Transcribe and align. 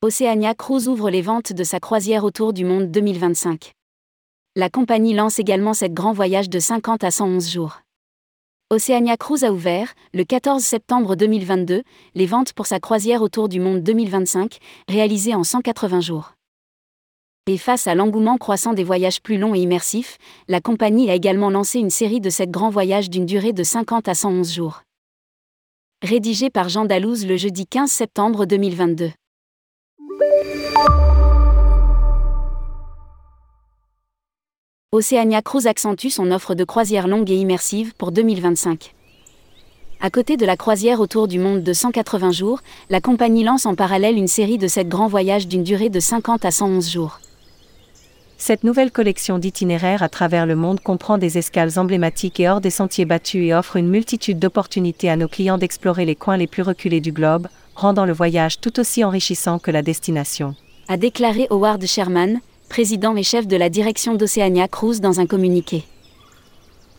Oceania 0.00 0.54
Cruise 0.54 0.86
ouvre 0.86 1.10
les 1.10 1.22
ventes 1.22 1.52
de 1.52 1.64
sa 1.64 1.80
croisière 1.80 2.22
autour 2.22 2.52
du 2.52 2.64
monde 2.64 2.88
2025. 2.88 3.72
La 4.54 4.70
compagnie 4.70 5.12
lance 5.12 5.40
également 5.40 5.74
cette 5.74 5.92
grand 5.92 6.12
voyage 6.12 6.48
de 6.48 6.60
50 6.60 7.02
à 7.02 7.10
111 7.10 7.50
jours. 7.50 7.80
Oceania 8.70 9.16
Cruise 9.16 9.42
a 9.42 9.52
ouvert, 9.52 9.94
le 10.14 10.22
14 10.22 10.62
septembre 10.62 11.16
2022, 11.16 11.82
les 12.14 12.26
ventes 12.26 12.52
pour 12.52 12.66
sa 12.66 12.78
croisière 12.78 13.22
autour 13.22 13.48
du 13.48 13.58
monde 13.58 13.82
2025, 13.82 14.58
réalisée 14.86 15.34
en 15.34 15.42
180 15.42 16.00
jours. 16.00 16.34
Et 17.48 17.58
face 17.58 17.88
à 17.88 17.96
l'engouement 17.96 18.38
croissant 18.38 18.74
des 18.74 18.84
voyages 18.84 19.20
plus 19.20 19.36
longs 19.36 19.56
et 19.56 19.62
immersifs, 19.62 20.18
la 20.46 20.60
compagnie 20.60 21.10
a 21.10 21.16
également 21.16 21.50
lancé 21.50 21.80
une 21.80 21.90
série 21.90 22.20
de 22.20 22.30
sept 22.30 22.52
grands 22.52 22.70
voyages 22.70 23.10
d'une 23.10 23.26
durée 23.26 23.52
de 23.52 23.64
50 23.64 24.06
à 24.06 24.14
111 24.14 24.54
jours. 24.54 24.82
Rédigé 26.04 26.50
par 26.50 26.68
Jean 26.68 26.84
Dalouse 26.84 27.26
le 27.26 27.36
jeudi 27.36 27.66
15 27.66 27.90
septembre 27.90 28.46
2022. 28.46 29.10
Oceania 34.90 35.42
Cruise 35.42 35.66
accentue 35.66 36.08
son 36.08 36.30
offre 36.32 36.54
de 36.54 36.64
croisière 36.64 37.08
longue 37.08 37.30
et 37.30 37.36
immersive 37.36 37.94
pour 37.94 38.10
2025. 38.10 38.94
À 40.00 40.10
côté 40.10 40.36
de 40.36 40.46
la 40.46 40.56
croisière 40.56 41.00
autour 41.00 41.28
du 41.28 41.38
monde 41.38 41.62
de 41.62 41.72
180 41.72 42.32
jours, 42.32 42.60
la 42.88 43.00
compagnie 43.00 43.44
lance 43.44 43.66
en 43.66 43.74
parallèle 43.74 44.16
une 44.16 44.28
série 44.28 44.58
de 44.58 44.66
sept 44.66 44.88
grands 44.88 45.06
voyages 45.06 45.46
d'une 45.46 45.62
durée 45.62 45.88
de 45.88 46.00
50 46.00 46.44
à 46.44 46.50
111 46.50 46.90
jours. 46.90 47.20
Cette 48.38 48.64
nouvelle 48.64 48.90
collection 48.90 49.38
d'itinéraires 49.38 50.02
à 50.02 50.08
travers 50.08 50.46
le 50.46 50.56
monde 50.56 50.80
comprend 50.80 51.18
des 51.18 51.38
escales 51.38 51.78
emblématiques 51.78 52.40
et 52.40 52.48
hors 52.48 52.60
des 52.60 52.70
sentiers 52.70 53.04
battus 53.04 53.48
et 53.48 53.54
offre 53.54 53.76
une 53.76 53.88
multitude 53.88 54.38
d'opportunités 54.38 55.10
à 55.10 55.16
nos 55.16 55.28
clients 55.28 55.58
d'explorer 55.58 56.06
les 56.06 56.16
coins 56.16 56.36
les 56.36 56.46
plus 56.46 56.62
reculés 56.62 57.00
du 57.00 57.12
globe, 57.12 57.48
rendant 57.74 58.04
le 58.04 58.12
voyage 58.12 58.60
tout 58.60 58.80
aussi 58.80 59.04
enrichissant 59.04 59.58
que 59.58 59.70
la 59.70 59.82
destination. 59.82 60.54
A 60.90 60.96
déclaré 60.96 61.46
Howard 61.50 61.84
Sherman, 61.84 62.40
président 62.70 63.14
et 63.14 63.22
chef 63.22 63.46
de 63.46 63.58
la 63.58 63.68
direction 63.68 64.14
d'Oceania 64.14 64.68
Cruise 64.68 65.02
dans 65.02 65.20
un 65.20 65.26
communiqué. 65.26 65.84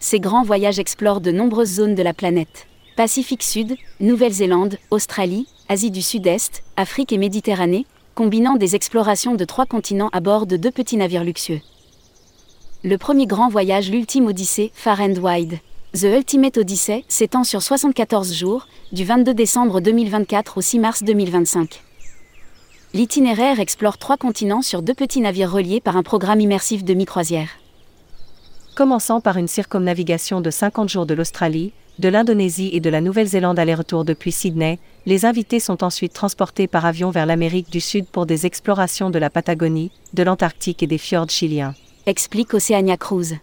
Ces 0.00 0.20
grands 0.20 0.42
voyages 0.42 0.78
explorent 0.78 1.20
de 1.20 1.30
nombreuses 1.30 1.74
zones 1.74 1.94
de 1.94 2.02
la 2.02 2.14
planète. 2.14 2.66
Pacifique 2.96 3.42
Sud, 3.42 3.76
Nouvelle-Zélande, 4.00 4.78
Australie, 4.90 5.46
Asie 5.68 5.90
du 5.90 6.00
Sud-Est, 6.00 6.62
Afrique 6.78 7.12
et 7.12 7.18
Méditerranée, 7.18 7.84
combinant 8.14 8.56
des 8.56 8.74
explorations 8.74 9.34
de 9.34 9.44
trois 9.44 9.66
continents 9.66 10.08
à 10.14 10.20
bord 10.20 10.46
de 10.46 10.56
deux 10.56 10.70
petits 10.70 10.96
navires 10.96 11.22
luxueux. 11.22 11.60
Le 12.84 12.96
premier 12.96 13.26
grand 13.26 13.50
voyage, 13.50 13.90
l'Ultime 13.90 14.28
Odyssée, 14.28 14.72
Far 14.72 15.02
and 15.02 15.16
Wide. 15.16 15.58
The 15.92 16.04
Ultimate 16.04 16.56
Odyssey 16.56 17.04
s'étend 17.08 17.44
sur 17.44 17.60
74 17.60 18.32
jours, 18.32 18.66
du 18.92 19.04
22 19.04 19.34
décembre 19.34 19.82
2024 19.82 20.56
au 20.56 20.60
6 20.62 20.78
mars 20.78 21.02
2025. 21.02 21.82
L'itinéraire 22.94 23.58
explore 23.58 23.98
trois 23.98 24.16
continents 24.16 24.62
sur 24.62 24.80
deux 24.80 24.94
petits 24.94 25.20
navires 25.20 25.50
reliés 25.50 25.80
par 25.80 25.96
un 25.96 26.04
programme 26.04 26.40
immersif 26.40 26.84
de 26.84 26.94
mi-croisière. 26.94 27.48
Commençant 28.76 29.20
par 29.20 29.36
une 29.36 29.48
circumnavigation 29.48 30.40
de 30.40 30.48
50 30.48 30.88
jours 30.88 31.04
de 31.04 31.12
l'Australie, 31.12 31.72
de 31.98 32.08
l'Indonésie 32.08 32.70
et 32.72 32.78
de 32.78 32.90
la 32.90 33.00
Nouvelle-Zélande 33.00 33.58
aller-retour 33.58 34.04
depuis 34.04 34.30
Sydney, 34.30 34.78
les 35.06 35.24
invités 35.24 35.58
sont 35.58 35.82
ensuite 35.82 36.12
transportés 36.12 36.68
par 36.68 36.86
avion 36.86 37.10
vers 37.10 37.26
l'Amérique 37.26 37.68
du 37.68 37.80
Sud 37.80 38.06
pour 38.06 38.26
des 38.26 38.46
explorations 38.46 39.10
de 39.10 39.18
la 39.18 39.28
Patagonie, 39.28 39.90
de 40.12 40.22
l'Antarctique 40.22 40.84
et 40.84 40.86
des 40.86 40.98
fjords 40.98 41.30
chiliens. 41.30 41.74
Explique 42.06 42.54
Oceania 42.54 42.96
Cruise. 42.96 43.38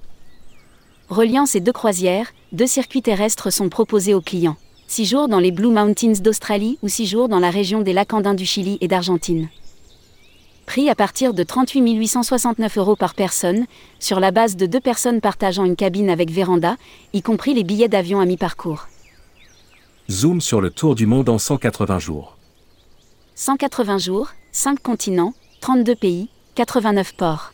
Reliant 1.10 1.46
ces 1.46 1.60
deux 1.60 1.74
croisières, 1.74 2.32
deux 2.54 2.68
circuits 2.68 3.02
terrestres 3.02 3.52
sont 3.52 3.68
proposés 3.68 4.14
aux 4.14 4.22
clients. 4.22 4.56
Six 4.94 5.06
jours 5.06 5.30
dans 5.30 5.40
les 5.40 5.52
Blue 5.52 5.70
Mountains 5.70 6.20
d'Australie 6.22 6.78
ou 6.82 6.90
six 6.90 7.06
jours 7.06 7.30
dans 7.30 7.40
la 7.40 7.50
région 7.50 7.80
des 7.80 7.94
lacs 7.94 8.14
Andins 8.14 8.34
du 8.34 8.46
Chili 8.46 8.78
et 8.82 8.90
d'Argentine. 8.90 9.48
Prix 10.66 10.90
à 10.90 10.96
partir 10.96 11.34
de 11.34 11.44
38 11.44 11.94
869 11.94 12.78
euros 12.78 12.98
par 12.98 13.16
personne, 13.16 13.68
sur 14.02 14.20
la 14.20 14.32
base 14.32 14.58
de 14.58 14.66
deux 14.66 14.82
personnes 14.82 15.22
partageant 15.22 15.64
une 15.64 15.78
cabine 15.78 16.10
avec 16.10 16.30
véranda, 16.30 16.76
y 17.14 17.22
compris 17.22 17.54
les 17.54 17.64
billets 17.64 17.88
d'avion 17.88 18.20
à 18.20 18.26
mi-parcours. 18.26 18.90
Zoom 20.10 20.42
sur 20.42 20.60
le 20.60 20.70
tour 20.70 20.94
du 20.94 21.06
monde 21.06 21.30
en 21.30 21.38
180 21.38 22.00
jours. 22.00 22.36
180 23.36 23.98
jours, 23.98 24.32
5 24.52 24.78
continents, 24.82 25.34
32 25.62 25.96
pays, 25.96 26.28
89 26.56 27.16
ports. 27.16 27.54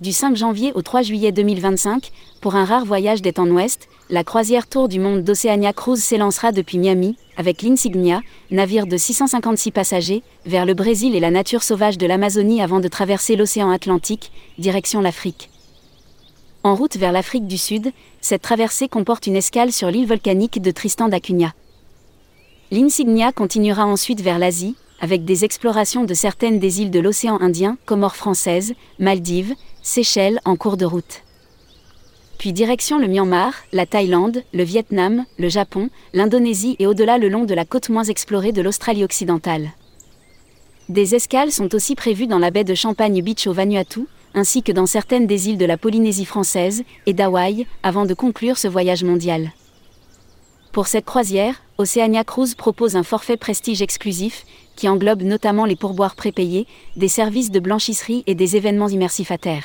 Du 0.00 0.12
5 0.12 0.36
janvier 0.36 0.72
au 0.76 0.82
3 0.82 1.02
juillet 1.02 1.32
2025, 1.32 2.12
pour 2.40 2.54
un 2.54 2.64
rare 2.64 2.84
voyage 2.84 3.20
des 3.20 3.32
temps 3.32 3.48
ouest, 3.48 3.88
la 4.10 4.22
croisière 4.22 4.68
Tour 4.68 4.86
du 4.86 5.00
monde 5.00 5.24
d'Oceania 5.24 5.72
Cruise 5.72 6.00
s'élancera 6.00 6.52
depuis 6.52 6.78
Miami, 6.78 7.16
avec 7.36 7.62
l'Insignia, 7.62 8.20
navire 8.52 8.86
de 8.86 8.96
656 8.96 9.72
passagers, 9.72 10.22
vers 10.46 10.66
le 10.66 10.74
Brésil 10.74 11.16
et 11.16 11.20
la 11.20 11.32
nature 11.32 11.64
sauvage 11.64 11.98
de 11.98 12.06
l'Amazonie 12.06 12.62
avant 12.62 12.78
de 12.78 12.86
traverser 12.86 13.34
l'océan 13.34 13.72
Atlantique, 13.72 14.30
direction 14.56 15.00
l'Afrique. 15.00 15.50
En 16.62 16.76
route 16.76 16.96
vers 16.96 17.10
l'Afrique 17.10 17.48
du 17.48 17.58
Sud, 17.58 17.90
cette 18.20 18.42
traversée 18.42 18.86
comporte 18.86 19.26
une 19.26 19.34
escale 19.34 19.72
sur 19.72 19.90
l'île 19.90 20.06
volcanique 20.06 20.62
de 20.62 20.70
Tristan 20.70 21.08
d'Acunha. 21.08 21.54
L'Insignia 22.70 23.32
continuera 23.32 23.84
ensuite 23.84 24.20
vers 24.20 24.38
l'Asie, 24.38 24.76
avec 25.00 25.24
des 25.24 25.44
explorations 25.44 26.04
de 26.04 26.14
certaines 26.14 26.58
des 26.58 26.82
îles 26.82 26.90
de 26.90 27.00
l'océan 27.00 27.40
Indien, 27.40 27.78
Comores 27.86 28.16
françaises, 28.16 28.74
Maldives, 28.98 29.54
Seychelles 29.88 30.38
en 30.44 30.56
cours 30.56 30.76
de 30.76 30.84
route. 30.84 31.22
Puis 32.38 32.52
direction 32.52 32.98
le 32.98 33.06
Myanmar, 33.06 33.54
la 33.72 33.86
Thaïlande, 33.86 34.44
le 34.52 34.62
Vietnam, 34.62 35.24
le 35.38 35.48
Japon, 35.48 35.88
l'Indonésie 36.12 36.76
et 36.78 36.86
au-delà 36.86 37.16
le 37.16 37.30
long 37.30 37.44
de 37.44 37.54
la 37.54 37.64
côte 37.64 37.88
moins 37.88 38.04
explorée 38.04 38.52
de 38.52 38.60
l'Australie 38.60 39.02
occidentale. 39.02 39.70
Des 40.90 41.14
escales 41.14 41.52
sont 41.52 41.74
aussi 41.74 41.94
prévues 41.94 42.26
dans 42.26 42.38
la 42.38 42.50
baie 42.50 42.64
de 42.64 42.74
Champagne 42.74 43.22
Beach 43.22 43.46
au 43.46 43.54
Vanuatu, 43.54 44.00
ainsi 44.34 44.62
que 44.62 44.72
dans 44.72 44.84
certaines 44.84 45.26
des 45.26 45.48
îles 45.48 45.56
de 45.56 45.64
la 45.64 45.78
Polynésie 45.78 46.26
française 46.26 46.84
et 47.06 47.14
d'Hawaï, 47.14 47.66
avant 47.82 48.04
de 48.04 48.12
conclure 48.12 48.58
ce 48.58 48.68
voyage 48.68 49.04
mondial. 49.04 49.52
Pour 50.70 50.86
cette 50.86 51.06
croisière, 51.06 51.62
Oceania 51.78 52.24
Cruise 52.24 52.54
propose 52.54 52.94
un 52.94 53.04
forfait 53.04 53.38
prestige 53.38 53.80
exclusif, 53.80 54.44
qui 54.76 54.86
englobe 54.86 55.22
notamment 55.22 55.64
les 55.64 55.76
pourboires 55.76 56.14
prépayés, 56.14 56.66
des 56.96 57.08
services 57.08 57.50
de 57.50 57.58
blanchisserie 57.58 58.22
et 58.26 58.34
des 58.34 58.54
événements 58.54 58.88
immersifs 58.88 59.30
à 59.30 59.38
terre 59.38 59.64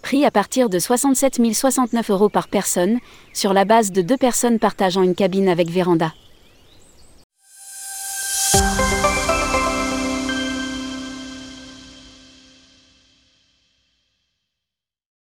prix 0.00 0.24
à 0.24 0.30
partir 0.30 0.68
de 0.68 0.78
67 0.78 1.40
069 1.52 2.10
euros 2.10 2.28
par 2.28 2.48
personne, 2.48 2.98
sur 3.32 3.52
la 3.52 3.64
base 3.64 3.92
de 3.92 4.02
deux 4.02 4.16
personnes 4.16 4.58
partageant 4.58 5.02
une 5.02 5.14
cabine 5.14 5.48
avec 5.48 5.68
véranda. 5.70 6.12